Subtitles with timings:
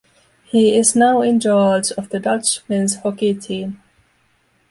[0.45, 3.83] He is now in charge of the Dutch men's hockey team.